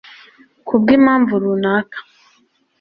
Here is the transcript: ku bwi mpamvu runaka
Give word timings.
ku 0.67 0.73
bwi 0.81 0.95
mpamvu 1.03 1.33
runaka 1.43 1.97